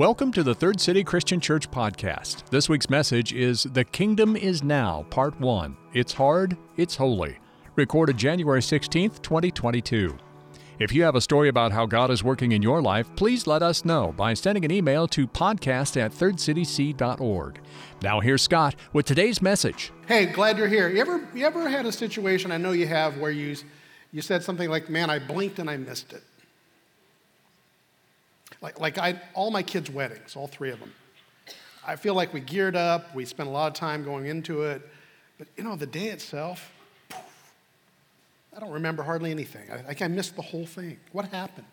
[0.00, 2.48] Welcome to the Third City Christian Church podcast.
[2.48, 5.76] This week's message is The Kingdom is Now, Part 1.
[5.92, 7.36] It's Hard, It's Holy.
[7.76, 10.16] Recorded January 16th, 2022.
[10.78, 13.62] If you have a story about how God is working in your life, please let
[13.62, 17.60] us know by sending an email to podcast at thirdcityc.org.
[18.02, 19.92] Now here's Scott with today's message.
[20.08, 20.88] Hey, glad you're here.
[20.88, 23.54] You ever, you ever had a situation, I know you have, where you,
[24.12, 26.22] you said something like, man, I blinked and I missed it?
[28.60, 30.92] Like, like I, all my kids' weddings, all three of them.
[31.86, 34.82] I feel like we geared up, we spent a lot of time going into it,
[35.38, 36.70] but you know, the day itself,
[38.54, 39.70] I don't remember hardly anything.
[39.72, 40.98] I, like I missed the whole thing.
[41.12, 41.66] What happened?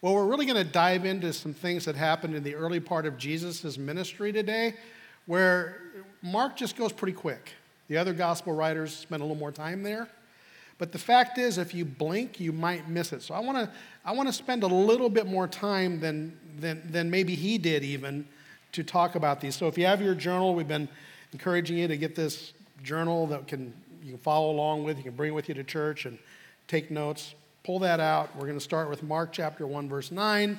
[0.00, 3.06] Well, we're really going to dive into some things that happened in the early part
[3.06, 4.74] of Jesus' ministry today,
[5.26, 5.80] where
[6.22, 7.52] Mark just goes pretty quick.
[7.88, 10.08] The other gospel writers spend a little more time there.
[10.84, 13.22] But the fact is, if you blink, you might miss it.
[13.22, 13.70] So I want to
[14.04, 17.82] I want to spend a little bit more time than, than, than maybe he did
[17.82, 18.28] even
[18.72, 19.56] to talk about these.
[19.56, 20.90] So if you have your journal, we've been
[21.32, 24.98] encouraging you to get this journal that can you can follow along with.
[24.98, 26.18] You can bring it with you to church and
[26.68, 27.34] take notes.
[27.62, 28.36] Pull that out.
[28.36, 30.58] We're going to start with Mark chapter 1, verse 9.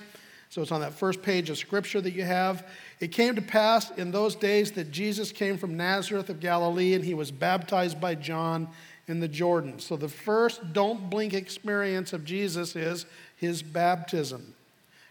[0.49, 2.65] So it's on that first page of scripture that you have.
[2.99, 7.05] It came to pass in those days that Jesus came from Nazareth of Galilee and
[7.05, 8.69] he was baptized by John
[9.07, 9.79] in the Jordan.
[9.79, 13.05] So the first don't blink experience of Jesus is
[13.37, 14.53] his baptism.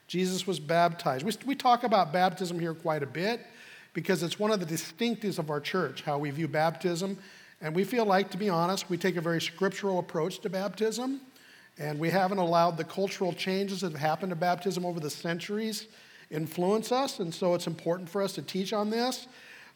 [0.07, 1.25] Jesus was baptized.
[1.25, 3.41] We, we talk about baptism here quite a bit
[3.95, 7.17] because it's one of the distinctives of our church, how we view baptism.
[7.61, 11.21] And we feel like, to be honest, we take a very scriptural approach to baptism.
[11.79, 15.87] And we haven't allowed the cultural changes that have happened to baptism over the centuries
[16.31, 17.21] influence us.
[17.21, 19.27] And so it's important for us to teach on this.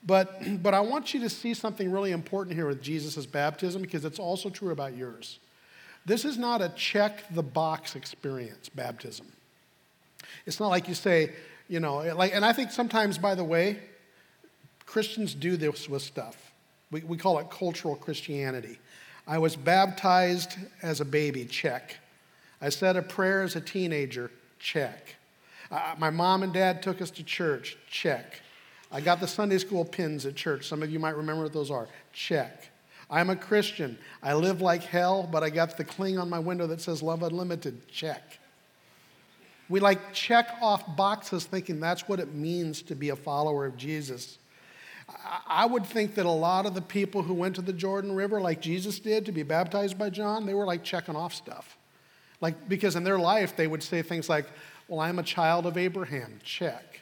[0.05, 4.05] But, but I want you to see something really important here with Jesus' baptism because
[4.05, 5.39] it's also true about yours.
[6.07, 9.27] This is not a check the box experience, baptism.
[10.47, 11.33] It's not like you say,
[11.69, 13.79] you know, like, and I think sometimes, by the way,
[14.87, 16.53] Christians do this with stuff.
[16.91, 18.79] We, we call it cultural Christianity.
[19.27, 21.97] I was baptized as a baby, check.
[22.63, 25.17] I said a prayer as a teenager, check.
[25.71, 28.41] Uh, my mom and dad took us to church, check.
[28.91, 30.67] I got the Sunday school pins at church.
[30.67, 31.89] Some of you might remember what those are.
[32.13, 32.71] Check.
[33.11, 33.99] I'm a Christian.
[34.23, 37.23] I live like hell, but I got the cling on my window that says Love
[37.23, 37.89] Unlimited.
[37.89, 38.39] Check.
[39.69, 43.77] We like check off boxes thinking that's what it means to be a follower of
[43.77, 44.39] Jesus.
[45.47, 48.41] I would think that a lot of the people who went to the Jordan River,
[48.41, 51.77] like Jesus did, to be baptized by John, they were like checking off stuff.
[52.41, 54.47] Like, because in their life, they would say things like,
[54.87, 56.41] Well, I'm a child of Abraham.
[56.45, 57.01] Check.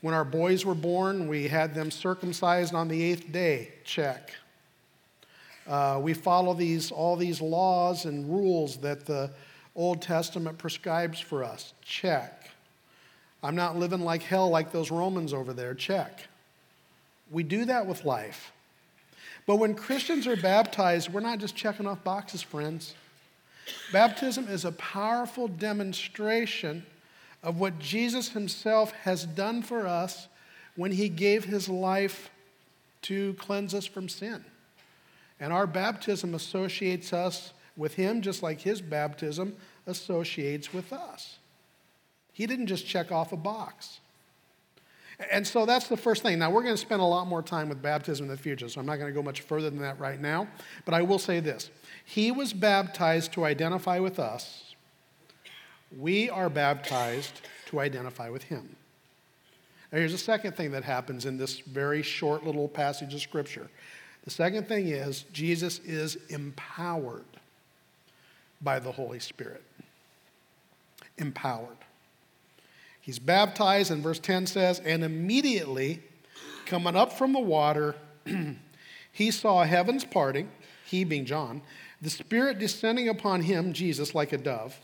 [0.00, 3.72] When our boys were born, we had them circumcised on the eighth day.
[3.84, 4.34] Check.
[5.66, 9.30] Uh, we follow these, all these laws and rules that the
[9.76, 11.74] Old Testament prescribes for us.
[11.82, 12.50] Check.
[13.42, 15.74] I'm not living like hell like those Romans over there.
[15.74, 16.26] Check.
[17.30, 18.52] We do that with life.
[19.46, 22.94] But when Christians are baptized, we're not just checking off boxes, friends.
[23.92, 26.84] Baptism is a powerful demonstration
[27.42, 30.28] of what Jesus himself has done for us
[30.76, 32.30] when he gave his life
[33.02, 34.44] to cleanse us from sin.
[35.38, 39.56] And our baptism associates us with him just like his baptism
[39.86, 41.38] associates with us.
[42.32, 44.00] He didn't just check off a box.
[45.30, 46.38] And so that's the first thing.
[46.38, 48.80] Now, we're going to spend a lot more time with baptism in the future, so
[48.80, 50.48] I'm not going to go much further than that right now.
[50.86, 51.70] But I will say this
[52.04, 54.69] He was baptized to identify with us
[55.96, 58.76] we are baptized to identify with him.
[59.92, 63.68] Now, here's a second thing that happens in this very short little passage of Scripture.
[64.24, 67.24] The second thing is Jesus is empowered
[68.60, 69.62] by the Holy Spirit.
[71.18, 71.76] Empowered.
[73.00, 76.00] He's baptized, and verse 10 says, and immediately
[76.66, 77.96] coming up from the water,
[79.12, 80.50] he saw heavens parting,
[80.84, 81.62] he being John,
[82.00, 84.78] the Spirit descending upon him, Jesus, like a dove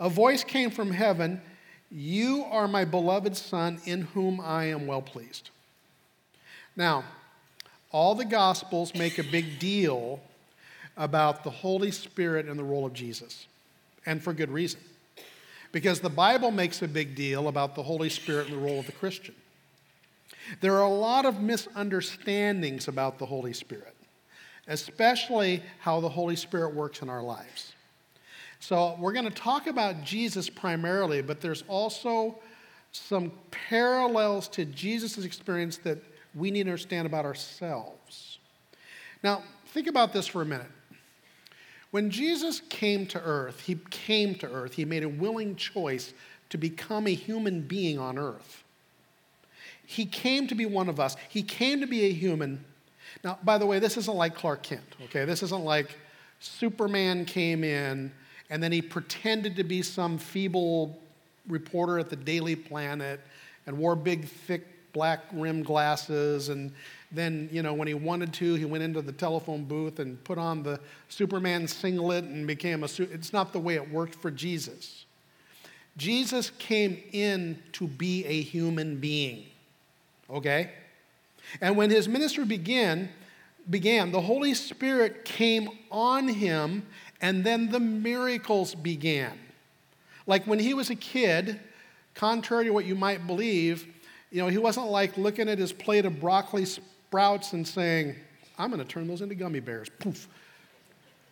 [0.00, 1.40] a voice came from heaven
[1.90, 5.50] You are my beloved Son, in whom I am well pleased.
[6.74, 7.04] Now,
[7.92, 10.20] all the Gospels make a big deal
[10.96, 13.46] about the Holy Spirit and the role of Jesus,
[14.06, 14.80] and for good reason.
[15.72, 18.86] Because the Bible makes a big deal about the Holy Spirit and the role of
[18.86, 19.34] the Christian.
[20.60, 23.94] There are a lot of misunderstandings about the Holy Spirit,
[24.66, 27.72] especially how the Holy Spirit works in our lives.
[28.60, 32.38] So we're going to talk about Jesus primarily, but there's also
[32.92, 35.98] some parallels to Jesus' experience that
[36.34, 38.38] we need to understand about ourselves.
[39.24, 40.70] Now, think about this for a minute.
[41.90, 46.12] When Jesus came to earth, he came to earth, he made a willing choice
[46.50, 48.62] to become a human being on earth.
[49.86, 51.16] He came to be one of us.
[51.28, 52.64] He came to be a human.
[53.24, 55.24] Now, by the way, this isn't like Clark Kent, okay?
[55.24, 55.96] This isn't like
[56.38, 58.12] Superman came in
[58.50, 60.98] and then he pretended to be some feeble
[61.48, 63.20] reporter at the Daily Planet
[63.66, 66.48] and wore big, thick, black rimmed glasses.
[66.48, 66.72] And
[67.12, 70.36] then, you know, when he wanted to, he went into the telephone booth and put
[70.36, 72.88] on the Superman singlet and became a.
[72.98, 75.04] It's not the way it worked for Jesus.
[75.96, 79.44] Jesus came in to be a human being,
[80.28, 80.70] okay?
[81.60, 83.10] And when his ministry began,
[83.68, 86.86] began, the Holy Spirit came on him,
[87.20, 89.38] and then the miracles began.
[90.26, 91.60] Like when he was a kid,
[92.14, 93.86] contrary to what you might believe,
[94.30, 98.16] you know, he wasn't like looking at his plate of broccoli sprouts and saying,
[98.58, 99.88] I'm going to turn those into gummy bears.
[99.98, 100.28] Poof.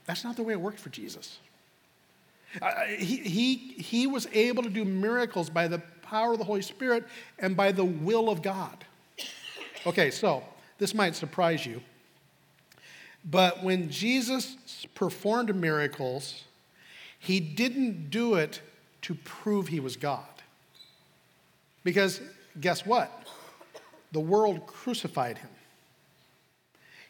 [0.07, 1.39] That's not the way it worked for Jesus.
[2.63, 6.63] Uh, he, he, he was able to do miracles by the power of the Holy
[6.63, 7.05] Spirit
[7.39, 8.85] and by the will of God.
[9.87, 10.43] Okay, so
[10.79, 11.83] this might surprise you.
[13.31, 14.57] But when Jesus
[14.95, 16.45] performed miracles,
[17.19, 18.61] he didn't do it
[19.03, 20.25] to prove he was God.
[21.85, 22.21] Because
[22.61, 23.11] guess what?
[24.13, 25.51] The world crucified him.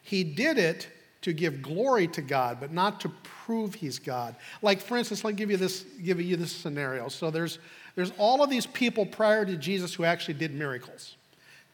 [0.03, 0.88] He did it
[1.23, 4.35] to give glory to God, but not to prove he's God.
[4.62, 7.09] Like, for instance, let me give you this, give you this scenario.
[7.09, 7.59] So there's,
[7.94, 11.17] there's all of these people prior to Jesus who actually did miracles.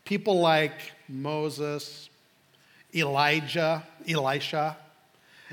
[0.05, 2.09] People like Moses,
[2.95, 4.77] Elijah, Elisha,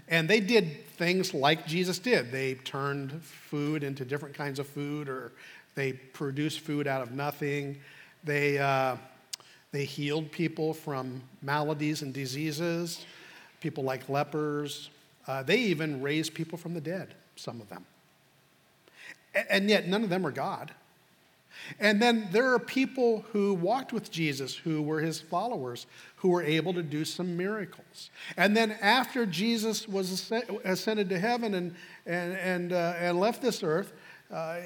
[0.08, 2.32] and they did things like Jesus did.
[2.32, 5.32] They turned food into different kinds of food, or
[5.76, 7.80] they produced food out of nothing.
[8.24, 8.98] They, uh,
[9.72, 13.06] they healed people from maladies and diseases,
[13.62, 14.90] people like lepers.
[15.28, 17.86] Uh, they even raised people from the dead, some of them.
[19.50, 20.72] And yet, none of them are God.
[21.80, 25.86] And then there are people who walked with Jesus, who were his followers,
[26.18, 28.10] who were able to do some miracles.
[28.38, 30.32] And then after Jesus was
[30.64, 31.76] ascended to heaven and,
[32.06, 33.94] and, and, uh, and left this earth,
[34.32, 34.60] uh,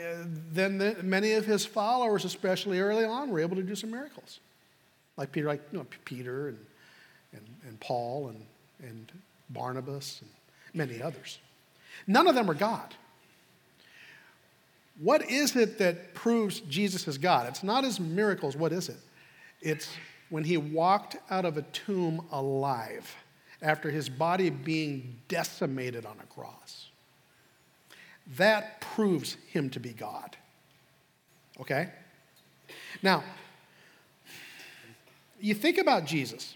[0.51, 4.39] then the, many of his followers, especially early on, were able to do some miracles.
[5.17, 6.59] Like Peter, like you know, Peter and,
[7.33, 8.45] and, and Paul and,
[8.87, 9.11] and
[9.49, 10.29] Barnabas and
[10.73, 11.39] many others.
[12.05, 12.93] None of them are God.
[14.99, 17.47] What is it that proves Jesus is God?
[17.47, 18.55] It's not his miracles.
[18.55, 18.97] What is it?
[19.61, 19.89] It's
[20.29, 23.15] when he walked out of a tomb alive
[23.61, 26.89] after his body being decimated on a cross.
[28.37, 30.35] That proves him to be God.
[31.59, 31.89] Okay?
[33.03, 33.23] Now,
[35.39, 36.55] you think about Jesus.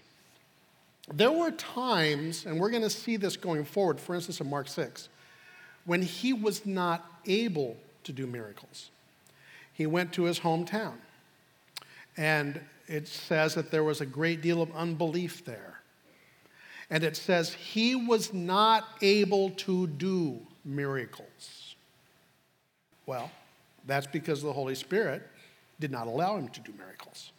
[1.12, 4.68] There were times, and we're going to see this going forward, for instance, in Mark
[4.68, 5.08] 6,
[5.84, 8.90] when he was not able to do miracles.
[9.72, 10.94] He went to his hometown,
[12.16, 15.80] and it says that there was a great deal of unbelief there.
[16.90, 21.76] And it says he was not able to do miracles.
[23.06, 23.30] Well,
[23.86, 25.22] that's because the Holy Spirit
[25.78, 27.30] did not allow him to do miracles.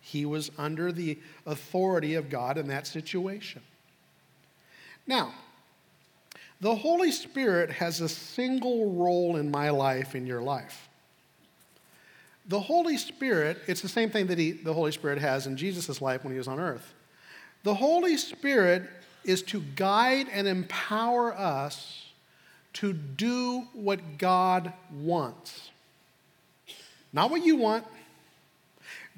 [0.00, 3.62] He was under the authority of God in that situation.
[5.06, 5.34] Now,
[6.64, 10.88] the Holy Spirit has a single role in my life, in your life.
[12.48, 16.00] The Holy Spirit, it's the same thing that he, the Holy Spirit has in Jesus'
[16.00, 16.94] life when he was on earth.
[17.64, 18.88] The Holy Spirit
[19.24, 22.06] is to guide and empower us
[22.74, 25.68] to do what God wants.
[27.12, 27.84] Not what you want.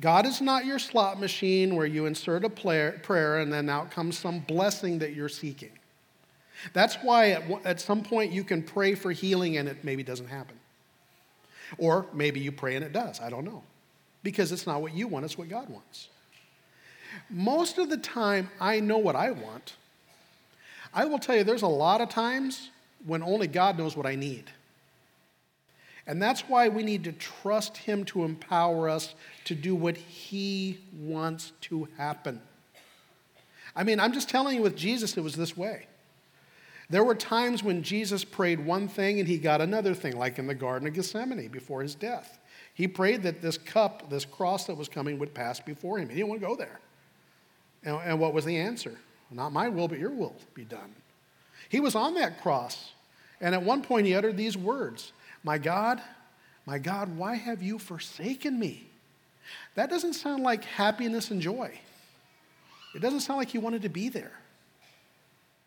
[0.00, 4.18] God is not your slot machine where you insert a prayer and then out comes
[4.18, 5.70] some blessing that you're seeking.
[6.72, 10.28] That's why at, at some point you can pray for healing and it maybe doesn't
[10.28, 10.56] happen.
[11.78, 13.20] Or maybe you pray and it does.
[13.20, 13.62] I don't know.
[14.22, 16.08] Because it's not what you want, it's what God wants.
[17.30, 19.74] Most of the time, I know what I want.
[20.92, 22.70] I will tell you, there's a lot of times
[23.04, 24.44] when only God knows what I need.
[26.06, 30.78] And that's why we need to trust Him to empower us to do what He
[30.98, 32.40] wants to happen.
[33.74, 35.86] I mean, I'm just telling you, with Jesus, it was this way.
[36.88, 40.46] There were times when Jesus prayed one thing and he got another thing, like in
[40.46, 42.38] the Garden of Gethsemane before his death.
[42.74, 46.08] He prayed that this cup, this cross that was coming, would pass before him.
[46.08, 46.78] He didn't want to go there.
[47.82, 48.96] And, and what was the answer?
[49.30, 50.94] Not my will, but your will be done.
[51.68, 52.92] He was on that cross.
[53.40, 55.12] And at one point, he uttered these words
[55.42, 56.00] My God,
[56.66, 58.88] my God, why have you forsaken me?
[59.74, 61.78] That doesn't sound like happiness and joy.
[62.94, 64.32] It doesn't sound like he wanted to be there.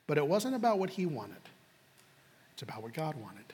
[0.10, 1.38] But it wasn't about what he wanted,
[2.54, 3.46] it's about what God wanted.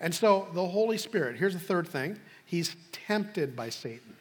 [0.00, 4.16] And so the Holy Spirit, here's the third thing he's tempted by Satan.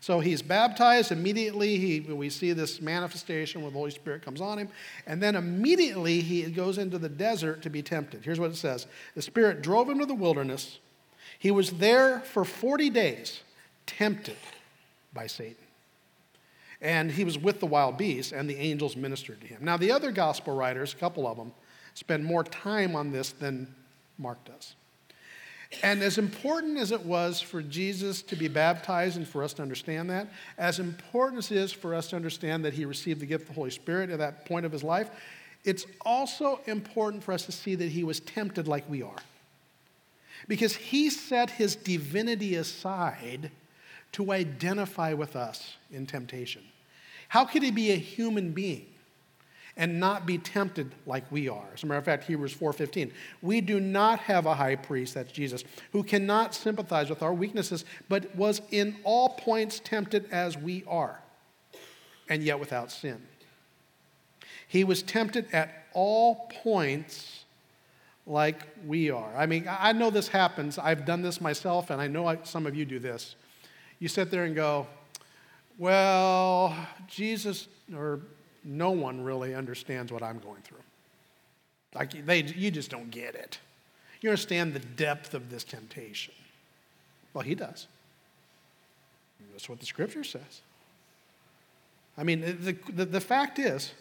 [0.00, 1.10] So he's baptized.
[1.10, 4.68] Immediately, he, we see this manifestation where the Holy Spirit comes on him.
[5.06, 8.22] And then immediately, he goes into the desert to be tempted.
[8.22, 10.80] Here's what it says The Spirit drove him to the wilderness.
[11.38, 13.40] He was there for 40 days,
[13.86, 14.36] tempted
[15.14, 15.56] by Satan.
[16.82, 19.62] And he was with the wild beasts, and the angels ministered to him.
[19.62, 21.52] Now, the other gospel writers, a couple of them,
[21.94, 23.74] spend more time on this than
[24.18, 24.74] Mark does.
[25.82, 29.62] And as important as it was for Jesus to be baptized and for us to
[29.62, 33.26] understand that, as important as it is for us to understand that he received the
[33.26, 35.10] gift of the Holy Spirit at that point of his life,
[35.64, 39.22] it's also important for us to see that he was tempted like we are.
[40.48, 43.50] Because he set his divinity aside
[44.12, 46.62] to identify with us in temptation.
[47.28, 48.86] How could he be a human being?
[49.76, 51.64] and not be tempted like we are.
[51.72, 53.12] As a matter of fact, Hebrews 4:15.
[53.40, 57.84] We do not have a high priest, that's Jesus, who cannot sympathize with our weaknesses,
[58.08, 61.22] but was in all points tempted as we are,
[62.28, 63.26] and yet without sin.
[64.68, 67.44] He was tempted at all points
[68.26, 69.34] like we are.
[69.36, 70.78] I mean, I know this happens.
[70.78, 73.34] I've done this myself, and I know some of you do this.
[74.00, 74.86] You sit there and go,
[75.78, 76.74] well,
[77.06, 78.20] Jesus or
[78.64, 80.78] no one really understands what I'm going through.
[81.94, 83.58] Like they, you just don't get it.
[84.20, 86.34] You understand the depth of this temptation.
[87.32, 87.86] Well, he does.
[89.52, 90.60] That's what the scripture says.
[92.18, 93.92] I mean, the, the, the fact is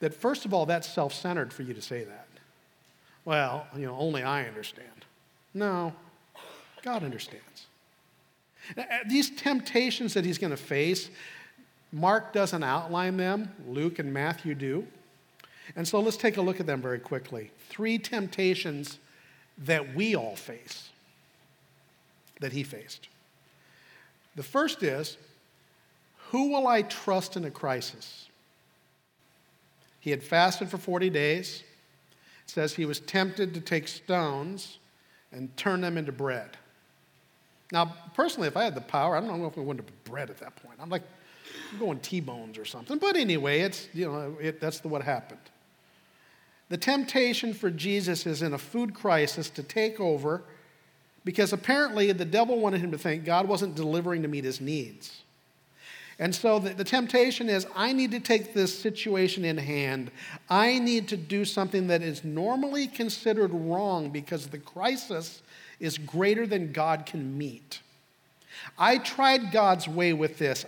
[0.00, 2.26] that, first of all, that's self centered for you to say that.
[3.24, 5.04] Well, you know, only I understand.
[5.54, 5.92] No,
[6.82, 7.57] God understands.
[8.76, 11.10] Uh, uh, these temptations that he's going to face,
[11.92, 14.86] Mark doesn't outline them, Luke and Matthew do.
[15.76, 17.50] And so let's take a look at them very quickly.
[17.68, 18.98] Three temptations
[19.58, 20.90] that we all face,
[22.40, 23.08] that he faced.
[24.36, 25.16] The first is
[26.30, 28.28] who will I trust in a crisis?
[30.00, 31.62] He had fasted for 40 days.
[32.44, 34.78] It says he was tempted to take stones
[35.32, 36.56] and turn them into bread.
[37.72, 40.30] Now, personally, if I had the power, I don't know if we went to bread
[40.30, 40.78] at that point.
[40.80, 41.02] I'm like,
[41.72, 42.98] I'm going T-bones or something.
[42.98, 45.40] But anyway, it's, you know, it, that's the, what happened.
[46.70, 50.42] The temptation for Jesus is in a food crisis to take over
[51.24, 55.22] because apparently the devil wanted him to think God wasn't delivering to meet his needs.
[56.18, 60.10] And so the, the, temptation is I need to take this situation in hand.
[60.50, 65.42] I need to do something that is normally considered wrong because the crisis
[65.80, 67.80] is greater than God can meet.
[68.78, 70.64] I tried God's way with this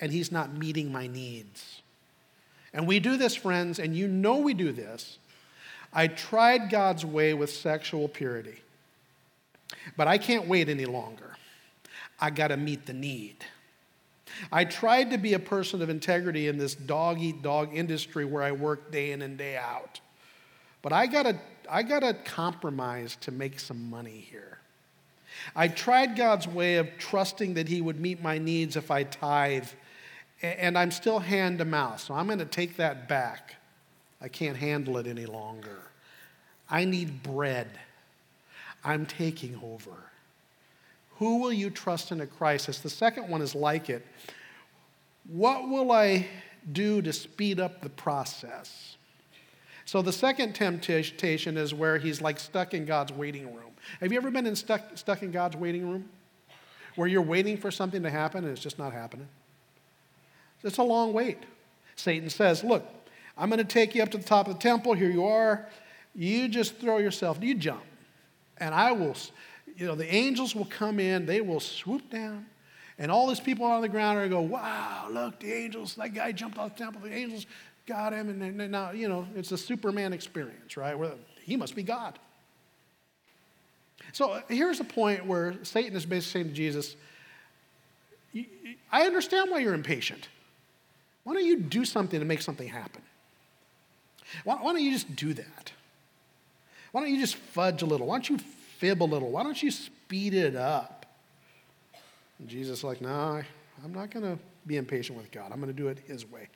[0.00, 1.82] and he's not meeting my needs.
[2.72, 5.18] And we do this, friends, and you know we do this.
[5.92, 8.60] I tried God's way with sexual purity,
[9.96, 11.36] but I can't wait any longer.
[12.18, 13.36] I got to meet the need.
[14.50, 18.42] I tried to be a person of integrity in this dog eat dog industry where
[18.42, 20.00] I work day in and day out.
[20.82, 21.38] But I got to
[21.70, 24.58] I got to compromise to make some money here.
[25.56, 29.68] I tried God's way of trusting that He would meet my needs if I tithe
[30.44, 32.00] and I'm still hand to mouth.
[32.00, 33.56] So I'm going to take that back.
[34.20, 35.78] I can't handle it any longer.
[36.70, 37.68] I need bread.
[38.84, 39.92] I'm taking over.
[41.18, 42.78] Who will you trust in a crisis?
[42.78, 44.04] The second one is like it.
[45.28, 46.26] What will I
[46.72, 48.93] do to speed up the process?
[49.84, 53.72] So the second temptation is where he's like stuck in God's waiting room.
[54.00, 56.08] Have you ever been in stuck, stuck in God's waiting room?
[56.96, 59.28] Where you're waiting for something to happen and it's just not happening?
[60.62, 61.38] It's a long wait.
[61.96, 62.86] Satan says, Look,
[63.36, 64.94] I'm going to take you up to the top of the temple.
[64.94, 65.66] Here you are.
[66.14, 67.82] You just throw yourself, you jump.
[68.58, 69.16] And I will,
[69.76, 72.46] you know, the angels will come in, they will swoop down.
[72.98, 75.96] And all these people on the ground are going to go, wow, look, the angels,
[75.96, 77.46] that guy jumped off the temple, the angels
[77.86, 78.28] got him.
[78.42, 80.98] And now, you know, it's a Superman experience, right?
[80.98, 81.12] Where
[81.42, 82.18] he must be God.
[84.12, 86.96] So here's a point where Satan is basically saying to Jesus,
[88.90, 90.28] I understand why you're impatient.
[91.24, 93.02] Why don't you do something to make something happen?
[94.44, 95.72] Why, don't you just do that?
[96.92, 98.06] Why don't you just fudge a little?
[98.06, 99.30] Why don't you fib a little?
[99.30, 101.06] Why don't you speed it up?
[102.38, 103.42] And Jesus is like, no, nah,
[103.84, 105.50] I'm not going to be impatient with God.
[105.52, 106.48] I'm going to do it His way.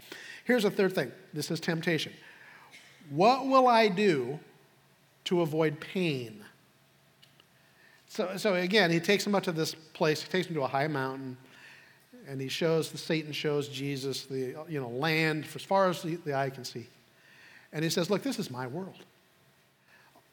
[0.44, 2.12] Here's a third thing this is temptation.
[3.10, 4.38] What will I do
[5.24, 6.44] to avoid pain?
[8.08, 10.68] So, so again, he takes him up to this place, he takes him to a
[10.68, 11.36] high mountain
[12.28, 16.02] and he shows, the Satan shows Jesus the you know, land for as far as
[16.02, 16.86] the, the eye can see.
[17.72, 18.98] And he says, Look, this is my world.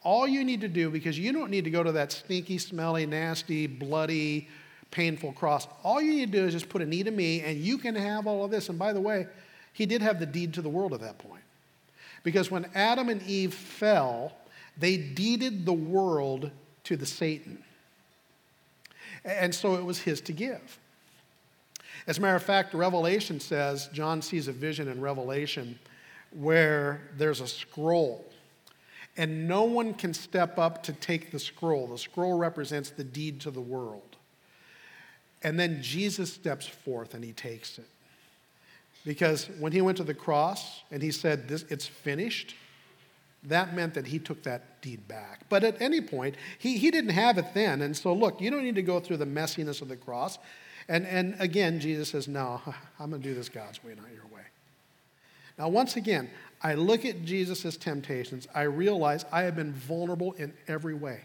[0.03, 3.05] all you need to do, because you don't need to go to that stinky, smelly,
[3.05, 4.49] nasty, bloody,
[4.95, 7.59] painful cross, all you need to do is just put a knee to me and
[7.59, 8.69] you can have all of this.
[8.69, 9.27] And by the way,
[9.73, 11.43] he did have the deed to the world at that point.
[12.23, 14.31] Because when Adam and Eve fell,
[14.77, 16.49] they deeded the world
[16.85, 17.61] to the Satan.
[19.25, 20.79] And so it was his to give.
[22.07, 25.77] As a matter of fact, Revelation says, John sees a vision in Revelation
[26.31, 28.25] where there's a scroll.
[29.17, 31.87] And no one can step up to take the scroll.
[31.87, 34.14] The scroll represents the deed to the world.
[35.43, 37.87] And then Jesus steps forth and he takes it.
[39.05, 42.55] Because when he went to the cross and he said, this, It's finished,
[43.43, 45.41] that meant that he took that deed back.
[45.49, 47.81] But at any point, he, he didn't have it then.
[47.81, 50.39] And so, look, you don't need to go through the messiness of the cross.
[50.87, 52.61] And, and again, Jesus says, No,
[52.99, 54.41] I'm going to do this God's way, not your way.
[55.57, 56.29] Now, once again,
[56.61, 58.47] I look at Jesus' temptations.
[58.53, 61.21] I realize I have been vulnerable in every way.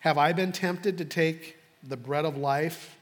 [0.00, 1.55] Have I been tempted to take
[1.88, 2.96] the bread of life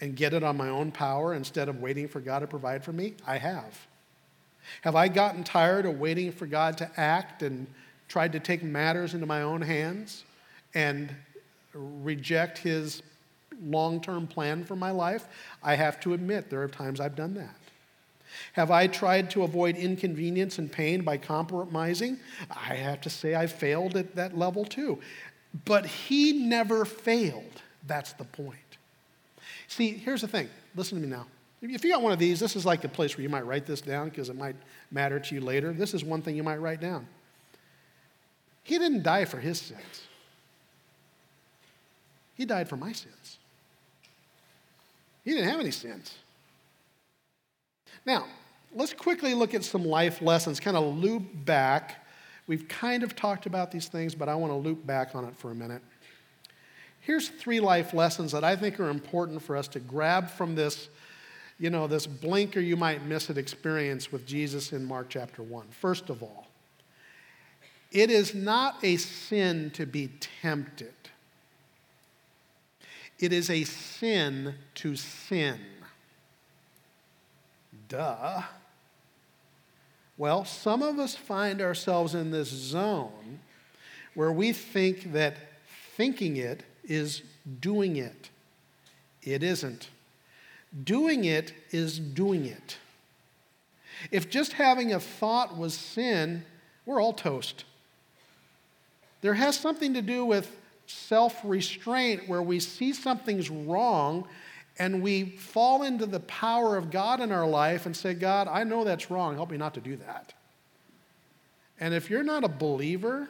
[0.00, 2.92] and get it on my own power instead of waiting for God to provide for
[2.92, 3.14] me?
[3.26, 3.86] I have.
[4.82, 7.66] Have I gotten tired of waiting for God to act and
[8.08, 10.24] tried to take matters into my own hands
[10.74, 11.14] and
[11.74, 13.02] reject His
[13.62, 15.26] long term plan for my life?
[15.62, 17.56] I have to admit, there are times I've done that.
[18.52, 22.18] Have I tried to avoid inconvenience and pain by compromising?
[22.50, 25.00] I have to say I failed at that level too.
[25.64, 27.62] But he never failed.
[27.86, 28.58] That's the point.
[29.68, 30.48] See, here's the thing.
[30.74, 31.26] Listen to me now.
[31.62, 33.66] If you got one of these, this is like a place where you might write
[33.66, 34.56] this down because it might
[34.90, 35.72] matter to you later.
[35.72, 37.06] This is one thing you might write down.
[38.62, 40.02] He didn't die for his sins,
[42.34, 43.38] he died for my sins.
[45.22, 46.14] He didn't have any sins.
[48.06, 48.24] Now,
[48.74, 52.06] let's quickly look at some life lessons, kind of loop back.
[52.46, 55.36] We've kind of talked about these things, but I want to loop back on it
[55.36, 55.82] for a minute.
[57.00, 60.88] Here's three life lessons that I think are important for us to grab from this,
[61.58, 65.66] you know, this blinker you might miss it experience with Jesus in Mark chapter 1.
[65.70, 66.46] First of all,
[67.90, 70.10] it is not a sin to be
[70.42, 70.94] tempted.
[73.18, 75.58] It is a sin to sin.
[77.88, 78.42] Duh.
[80.16, 83.40] Well, some of us find ourselves in this zone
[84.14, 85.36] where we think that
[85.96, 87.22] thinking it is
[87.60, 88.28] doing it.
[89.22, 89.88] It isn't.
[90.84, 92.76] Doing it is doing it.
[94.10, 96.44] If just having a thought was sin,
[96.84, 97.64] we're all toast.
[99.20, 104.26] There has something to do with self restraint where we see something's wrong
[104.78, 108.64] and we fall into the power of God in our life and say, God, I
[108.64, 109.36] know that's wrong.
[109.36, 110.32] Help me not to do that.
[111.78, 113.28] And if you're not a believer,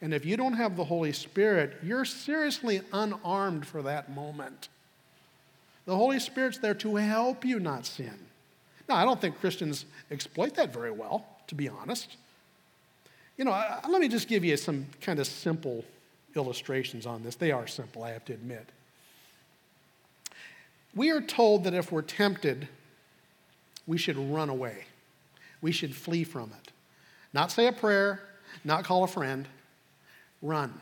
[0.00, 4.68] and if you don't have the Holy Spirit, you're seriously unarmed for that moment.
[5.86, 8.18] The Holy Spirit's there to help you not sin.
[8.88, 12.16] Now, I don't think Christians exploit that very well, to be honest.
[13.36, 15.84] You know, let me just give you some kind of simple
[16.36, 17.36] illustrations on this.
[17.36, 18.68] They are simple, I have to admit.
[20.94, 22.68] We are told that if we're tempted,
[23.86, 24.84] we should run away.
[25.60, 26.72] We should flee from it.
[27.32, 28.20] Not say a prayer,
[28.64, 29.48] not call a friend,
[30.44, 30.72] run.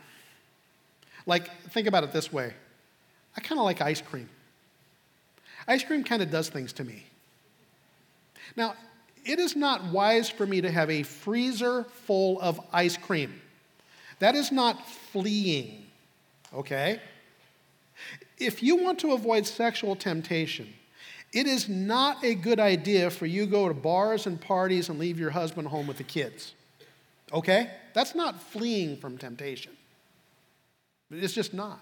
[1.25, 2.53] Like, think about it this way
[3.35, 4.29] I kind of like ice cream.
[5.67, 7.05] Ice cream kind of does things to me.
[8.55, 8.75] Now,
[9.25, 13.39] it is not wise for me to have a freezer full of ice cream.
[14.19, 15.85] That is not fleeing,
[16.53, 16.99] okay?
[18.37, 20.67] If you want to avoid sexual temptation,
[21.31, 24.99] it is not a good idea for you to go to bars and parties and
[24.99, 26.53] leave your husband home with the kids.
[27.33, 27.71] Okay?
[27.93, 29.73] That's not fleeing from temptation.
[31.11, 31.79] It's just not.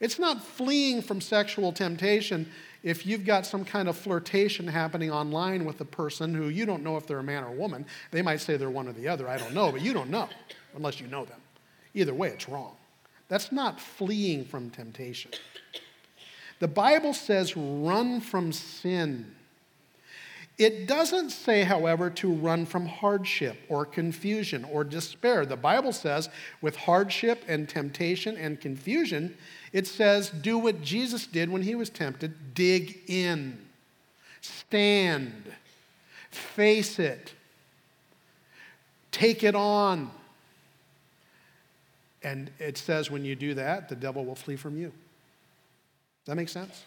[0.00, 2.48] It's not fleeing from sexual temptation
[2.84, 6.84] if you've got some kind of flirtation happening online with a person who you don't
[6.84, 7.84] know if they're a man or a woman.
[8.12, 9.28] They might say they're one or the other.
[9.28, 10.28] I don't know, but you don't know
[10.76, 11.40] unless you know them.
[11.94, 12.76] Either way, it's wrong.
[13.28, 15.32] That's not fleeing from temptation.
[16.60, 19.34] The Bible says run from sin.
[20.58, 25.46] It doesn't say, however, to run from hardship or confusion or despair.
[25.46, 26.28] The Bible says,
[26.60, 29.36] with hardship and temptation and confusion,
[29.72, 33.56] it says, do what Jesus did when he was tempted dig in,
[34.40, 35.44] stand,
[36.30, 37.32] face it,
[39.12, 40.10] take it on.
[42.24, 44.88] And it says, when you do that, the devil will flee from you.
[44.88, 44.94] Does
[46.26, 46.82] that make sense?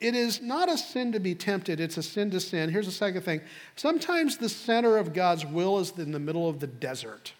[0.00, 2.70] It is not a sin to be tempted, it's a sin to sin.
[2.70, 3.40] Here's the second thing
[3.76, 7.32] sometimes the center of God's will is in the middle of the desert.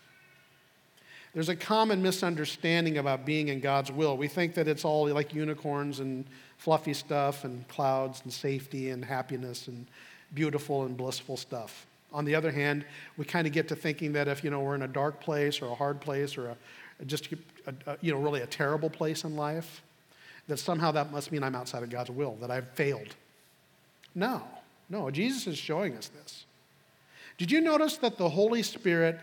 [1.35, 4.17] There's a common misunderstanding about being in God's will.
[4.17, 6.25] We think that it's all like unicorns and
[6.57, 9.87] fluffy stuff and clouds and safety and happiness and
[10.35, 11.87] beautiful and blissful stuff.
[12.13, 12.85] On the other hand,
[13.17, 15.61] we kind of get to thinking that if you know we're in a dark place
[15.61, 17.29] or a hard place or a, just
[17.67, 19.83] a, a, you know really a terrible place in life,
[20.49, 23.15] that somehow that must mean I'm outside of God's will, that I've failed.
[24.15, 24.43] No,
[24.89, 25.11] no.
[25.11, 26.45] Jesus is showing us this.
[27.37, 29.21] Did you notice that the Holy Spirit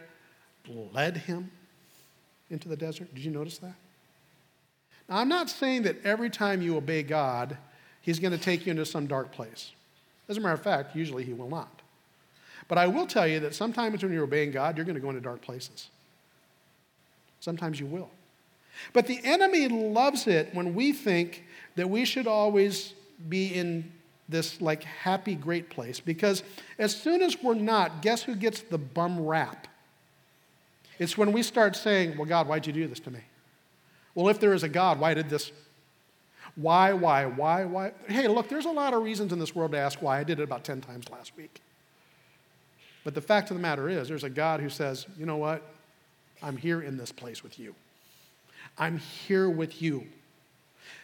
[0.93, 1.51] led him
[2.49, 3.13] into the desert?
[3.13, 3.75] Did you notice that?
[5.09, 7.57] Now, I'm not saying that every time you obey God,
[8.01, 9.71] He's going to take you into some dark place.
[10.29, 11.81] As a matter of fact, usually He will not.
[12.67, 15.09] But I will tell you that sometimes when you're obeying God, you're going to go
[15.09, 15.89] into dark places.
[17.39, 18.09] Sometimes you will.
[18.93, 22.93] But the enemy loves it when we think that we should always
[23.29, 23.91] be in
[24.27, 25.99] this like happy, great place.
[25.99, 26.43] Because
[26.79, 29.67] as soon as we're not, guess who gets the bum rap?
[30.97, 33.19] It's when we start saying, Well, God, why'd you do this to me?
[34.13, 35.51] Well, if there is a God, why did this?
[36.55, 37.91] Why, why, why, why?
[38.07, 40.19] Hey, look, there's a lot of reasons in this world to ask why.
[40.19, 41.61] I did it about 10 times last week.
[43.03, 45.61] But the fact of the matter is, there's a God who says, You know what?
[46.41, 47.75] I'm here in this place with you.
[48.77, 50.05] I'm here with you.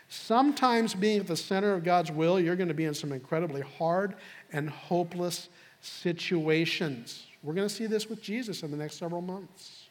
[0.09, 3.61] Sometimes being at the center of God's will, you're going to be in some incredibly
[3.61, 4.15] hard
[4.51, 5.47] and hopeless
[5.81, 7.25] situations.
[7.43, 9.85] We're going to see this with Jesus in the next several months.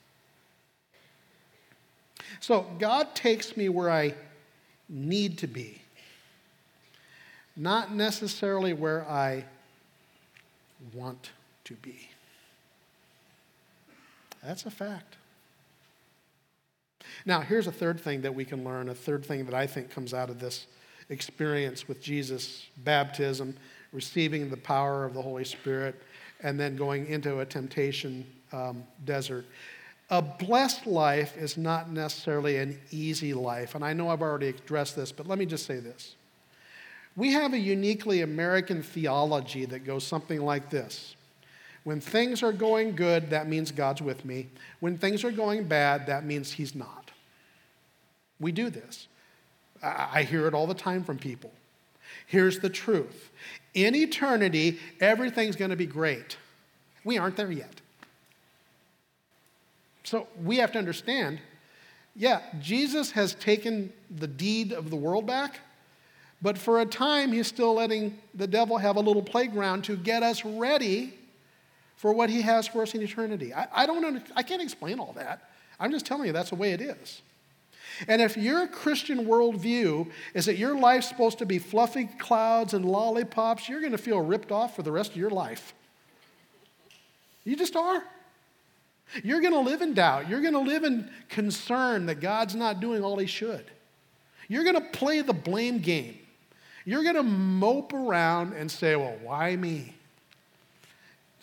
[2.38, 4.14] So, God takes me where I
[4.88, 5.80] need to be,
[7.56, 9.44] not necessarily where I
[10.94, 11.30] want
[11.64, 12.08] to be.
[14.44, 15.16] That's a fact.
[17.26, 19.90] Now, here's a third thing that we can learn, a third thing that I think
[19.90, 20.66] comes out of this
[21.08, 23.56] experience with Jesus' baptism,
[23.92, 26.00] receiving the power of the Holy Spirit,
[26.42, 29.44] and then going into a temptation um, desert.
[30.10, 33.74] A blessed life is not necessarily an easy life.
[33.74, 36.14] And I know I've already addressed this, but let me just say this.
[37.16, 41.14] We have a uniquely American theology that goes something like this
[41.84, 44.48] When things are going good, that means God's with me.
[44.80, 46.99] When things are going bad, that means He's not.
[48.40, 49.06] We do this.
[49.82, 51.52] I hear it all the time from people.
[52.26, 53.30] Here's the truth
[53.72, 56.36] in eternity, everything's going to be great.
[57.04, 57.80] We aren't there yet.
[60.02, 61.40] So we have to understand
[62.16, 65.60] yeah, Jesus has taken the deed of the world back,
[66.42, 70.22] but for a time, he's still letting the devil have a little playground to get
[70.22, 71.14] us ready
[71.96, 73.54] for what he has for us in eternity.
[73.54, 75.50] I, I don't I can't explain all that.
[75.78, 77.22] I'm just telling you that's the way it is.
[78.08, 82.84] And if your Christian worldview is that your life's supposed to be fluffy clouds and
[82.84, 85.74] lollipops, you're going to feel ripped off for the rest of your life.
[87.44, 88.02] You just are.
[89.24, 90.28] You're going to live in doubt.
[90.28, 93.64] You're going to live in concern that God's not doing all he should.
[94.48, 96.18] You're going to play the blame game.
[96.84, 99.94] You're going to mope around and say, well, why me?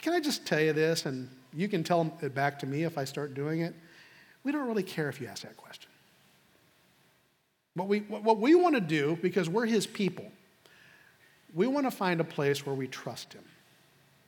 [0.02, 1.06] Can I just tell you this?
[1.06, 3.74] And you can tell it back to me if I start doing it.
[4.44, 5.87] We don't really care if you ask that question.
[7.78, 10.26] What we, what we want to do, because we're his people,
[11.54, 13.44] we want to find a place where we trust him,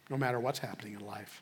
[0.09, 1.41] no matter what's happening in life.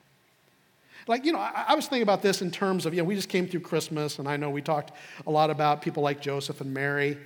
[1.05, 3.15] Like, you know, I, I, was thinking about this in terms of, you know, we
[3.15, 4.93] just came through Christmas, and I know we talked
[5.25, 7.17] a lot about people like Joseph and Mary.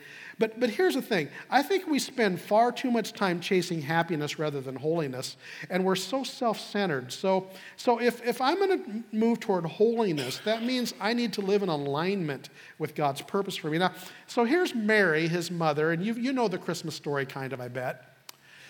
[0.42, 4.40] But, but here's the thing I think we spend far too much time chasing happiness
[4.40, 5.38] rather than holiness,
[5.70, 7.14] and we're so self centered.
[7.14, 7.46] So,
[7.78, 11.62] so if, if I'm going to move toward holiness, that means I need to live
[11.62, 12.50] in alignment
[12.80, 13.78] with God's purpose for me.
[13.78, 13.94] Now,
[14.26, 17.68] so here's Mary, his mother, and you, you know the Christmas story kind of, I
[17.68, 18.18] bet.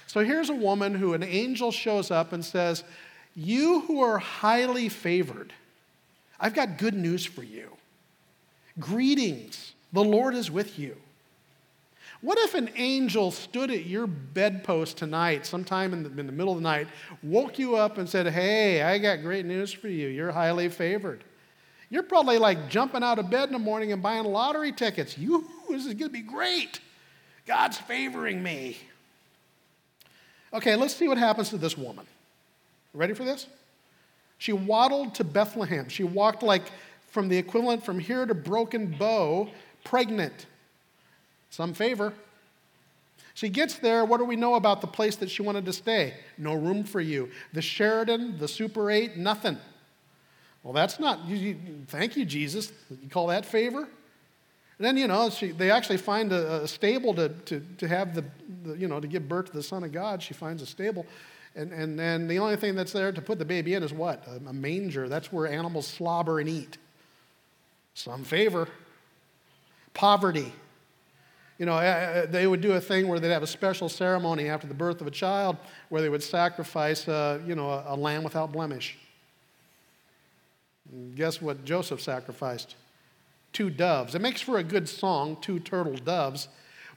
[0.07, 2.83] So here's a woman who an angel shows up and says,
[3.33, 5.53] You who are highly favored,
[6.37, 7.69] I've got good news for you.
[8.77, 10.97] Greetings, the Lord is with you.
[12.21, 16.53] What if an angel stood at your bedpost tonight, sometime in the, in the, middle
[16.53, 16.87] of the night,
[17.23, 20.07] woke you up and said, Hey, I got great news for you.
[20.07, 21.23] You're highly favored.
[21.89, 25.17] You're probably like jumping out of bed in the morning and buying lottery tickets.
[25.17, 26.79] You, this is going to be great.
[27.45, 28.77] God's favoring me.
[30.53, 32.05] Okay, let's see what happens to this woman.
[32.93, 33.47] Ready for this?
[34.37, 35.89] She waddled to Bethlehem.
[35.89, 36.63] She walked like
[37.09, 39.49] from the equivalent from here to Broken Bow,
[39.83, 40.45] pregnant.
[41.51, 42.13] Some favor.
[43.33, 44.03] She gets there.
[44.03, 46.15] What do we know about the place that she wanted to stay?
[46.37, 47.29] No room for you.
[47.53, 49.57] The Sheraton, the Super 8, nothing.
[50.63, 52.71] Well, that's not, you, you, thank you, Jesus.
[52.89, 53.79] You call that favor?
[53.79, 58.15] And then, you know, she, they actually find a, a stable to, to, to have
[58.15, 58.25] the,
[58.63, 60.21] the, you know, to give birth to the Son of God.
[60.21, 61.05] She finds a stable.
[61.55, 64.25] And, and, and the only thing that's there to put the baby in is what?
[64.27, 65.09] A, a manger.
[65.09, 66.77] That's where animals slobber and eat.
[67.93, 68.67] Some favor.
[69.93, 70.53] Poverty.
[71.61, 74.73] You know, they would do a thing where they'd have a special ceremony after the
[74.73, 75.57] birth of a child
[75.89, 78.97] where they would sacrifice, uh, you know, a, a lamb without blemish.
[80.91, 82.77] And guess what Joseph sacrificed?
[83.53, 84.15] Two doves.
[84.15, 86.47] It makes for a good song, two turtle doves.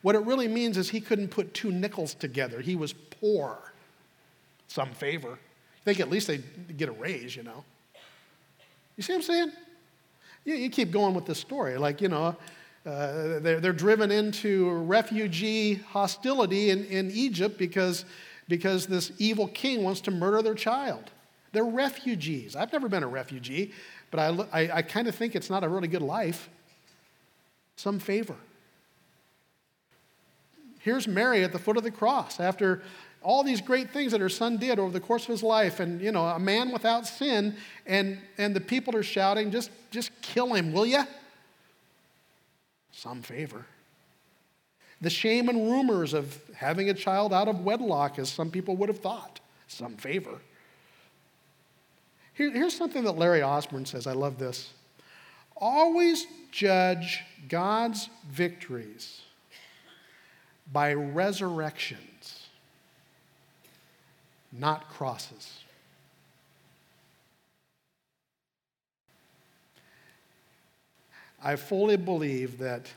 [0.00, 2.62] What it really means is he couldn't put two nickels together.
[2.62, 3.58] He was poor.
[4.68, 5.32] Some favor.
[5.32, 7.64] I think at least they'd get a raise, you know.
[8.96, 9.52] You see what I'm saying?
[10.46, 11.76] You, you keep going with this story.
[11.76, 12.34] Like, you know,
[12.86, 18.04] uh, they're, they're driven into refugee hostility in, in Egypt because,
[18.46, 21.10] because this evil king wants to murder their child.
[21.52, 22.56] They're refugees.
[22.56, 23.72] I've never been a refugee,
[24.10, 26.50] but I, I, I kind of think it's not a really good life.
[27.76, 28.36] Some favor.
[30.80, 32.82] Here's Mary at the foot of the cross after
[33.22, 35.98] all these great things that her son did over the course of his life and
[36.02, 40.52] you know a man without sin and and the people are shouting just just kill
[40.52, 41.02] him will you
[42.94, 43.66] some favor.
[45.00, 48.88] The shame and rumors of having a child out of wedlock, as some people would
[48.88, 50.38] have thought, some favor.
[52.32, 54.06] Here, here's something that Larry Osborne says.
[54.06, 54.72] I love this.
[55.56, 59.20] Always judge God's victories
[60.72, 62.46] by resurrections,
[64.52, 65.63] not crosses.
[71.44, 72.90] I fully believe that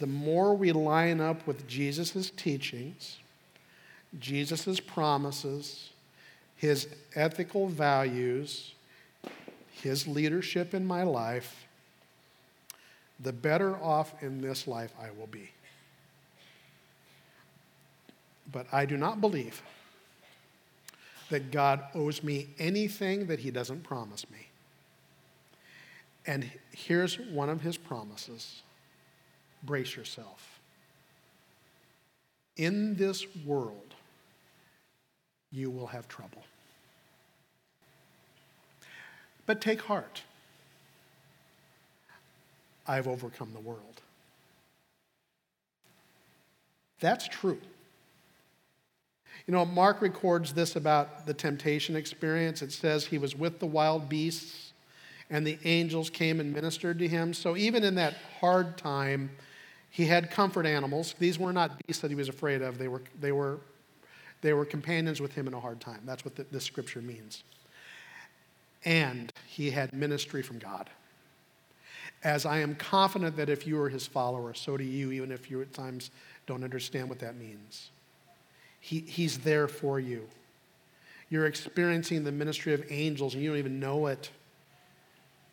[0.00, 3.18] the more we line up with Jesus' teachings,
[4.18, 5.90] Jesus' promises,
[6.56, 8.72] his ethical values,
[9.70, 11.66] his leadership in my life,
[13.20, 15.50] the better off in this life I will be.
[18.50, 19.62] But I do not believe
[21.30, 24.48] that God owes me anything that he doesn't promise me.
[26.26, 28.62] And here's one of his promises
[29.62, 30.60] brace yourself.
[32.56, 33.94] In this world,
[35.50, 36.42] you will have trouble.
[39.46, 40.22] But take heart.
[42.86, 44.00] I've overcome the world.
[47.00, 47.58] That's true.
[49.46, 52.62] You know, Mark records this about the temptation experience.
[52.62, 54.63] It says he was with the wild beasts
[55.34, 57.34] and the angels came and ministered to him.
[57.34, 59.32] So even in that hard time,
[59.90, 61.16] he had comfort animals.
[61.18, 62.78] These were not beasts that he was afraid of.
[62.78, 63.58] They were, they were,
[64.42, 66.02] they were companions with him in a hard time.
[66.06, 67.42] That's what the, this scripture means.
[68.84, 70.88] And he had ministry from God.
[72.22, 75.50] As I am confident that if you are his follower, so do you, even if
[75.50, 76.12] you at times
[76.46, 77.90] don't understand what that means.
[78.78, 80.28] He, he's there for you.
[81.28, 84.30] You're experiencing the ministry of angels and you don't even know it.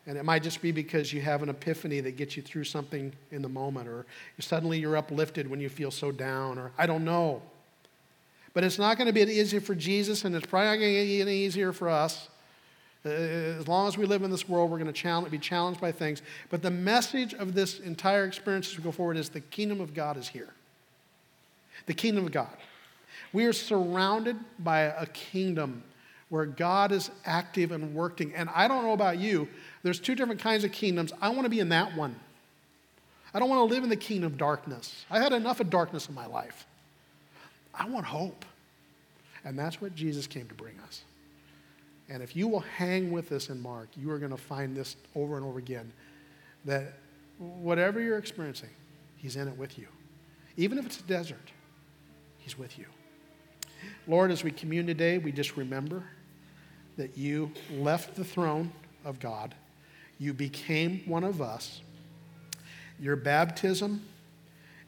[0.06, 3.12] And it might just be because you have an epiphany that gets you through something
[3.30, 4.04] in the moment, or
[4.40, 7.40] suddenly you're uplifted when you feel so down, or I don't know.
[8.52, 11.06] But it's not going to be easy for Jesus, and it's probably not going to
[11.06, 12.28] get any easier for us.
[13.04, 15.90] Uh, as long as we live in this world, we're going to be challenged by
[15.90, 16.22] things.
[16.50, 19.94] But the message of this entire experience as we go forward is the kingdom of
[19.94, 20.50] God is here.
[21.86, 22.56] The kingdom of God.
[23.32, 25.82] We are surrounded by a kingdom
[26.28, 28.34] where God is active and working.
[28.34, 29.48] And I don't know about you,
[29.82, 31.12] there's two different kinds of kingdoms.
[31.20, 32.14] I want to be in that one.
[33.34, 35.04] I don't want to live in the kingdom of darkness.
[35.10, 36.66] I've had enough of darkness in my life.
[37.74, 38.44] I want hope.
[39.44, 41.02] And that's what Jesus came to bring us.
[42.08, 44.96] And if you will hang with us in Mark, you are going to find this
[45.16, 45.92] over and over again
[46.64, 46.94] that
[47.38, 48.68] whatever you're experiencing,
[49.16, 49.86] He's in it with you.
[50.56, 51.50] Even if it's a desert,
[52.38, 52.84] He's with you.
[54.06, 56.04] Lord, as we commune today, we just remember
[56.96, 58.70] that you left the throne
[59.04, 59.54] of God
[60.22, 61.80] you became one of us.
[63.00, 64.04] Your baptism,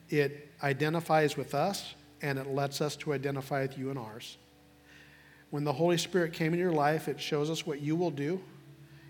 [0.09, 4.39] it identifies with us and it lets us to identify with you and ours.
[5.51, 8.41] When the Holy Spirit came in your life, it shows us what you will do.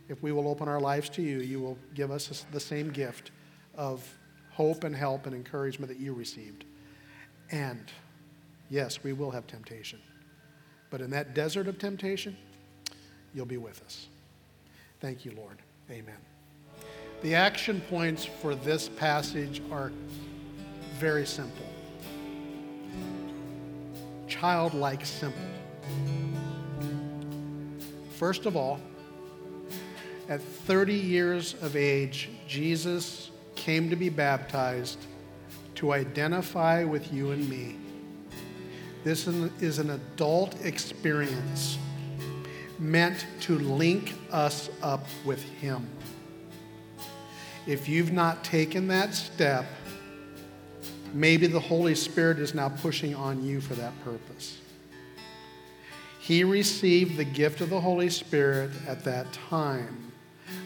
[0.08, 3.30] If we will open our lives to you, you will give us the same gift
[3.76, 4.02] of
[4.50, 6.64] hope and help and encouragement that you received.
[7.50, 7.92] And
[8.70, 9.98] yes, we will have temptation.
[10.88, 12.34] But in that desert of temptation,
[13.34, 14.06] you'll be with us.
[15.00, 15.58] Thank you, Lord.
[15.90, 16.16] Amen.
[17.22, 19.92] The action points for this passage are
[20.98, 21.66] very simple
[24.44, 25.40] childlike simple.
[28.18, 28.80] First of all,
[30.28, 34.98] at 30 years of age, Jesus came to be baptized
[35.76, 37.76] to identify with you and me.
[39.02, 41.78] This is an adult experience
[42.78, 45.88] meant to link us up with Him.
[47.66, 49.64] if you've not taken that step,
[51.14, 54.58] maybe the Holy Spirit is now pushing on you for that purpose.
[56.18, 60.12] He received the gift of the Holy Spirit at that time.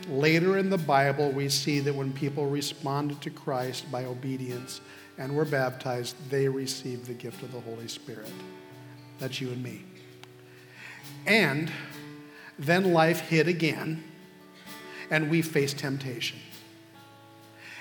[0.08, 4.80] Later in the Bible, we see that when people responded to Christ by obedience
[5.18, 8.32] and were baptized, they received the gift of the Holy Spirit.
[9.18, 9.84] That's you and me.
[11.26, 11.70] And
[12.58, 14.02] then life hit again,
[15.10, 16.38] and we face temptation.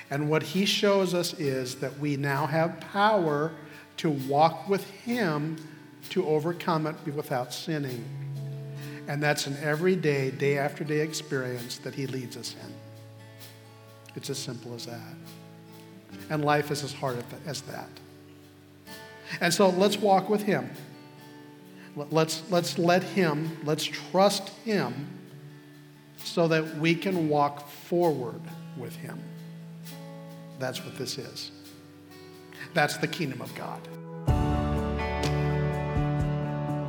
[0.10, 3.52] And what he shows us is that we now have power
[3.98, 5.58] to walk with him
[6.10, 8.06] to overcome it without sinning.
[9.08, 12.74] And that's an everyday, day after day experience that he leads us in.
[14.16, 15.16] It's as simple as that.
[16.30, 17.90] And life is as hard as that.
[19.42, 20.70] And so let's walk with him.
[21.98, 25.08] Let's, let's let him, let's trust him
[26.18, 28.42] so that we can walk forward
[28.78, 29.20] with him.
[30.60, 31.52] That's what this is.
[32.74, 33.82] That's the kingdom of God.